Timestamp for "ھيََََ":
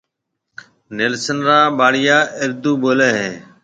3.17-3.29